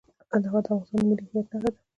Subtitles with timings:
[0.31, 1.69] کندهار د افغانستان د ملي هویت نښه ده.